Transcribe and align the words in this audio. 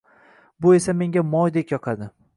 Bu 0.65 0.71
esa 0.77 0.95
menga 1.03 1.23
moydek 1.37 1.75
yoqadi 1.77 2.13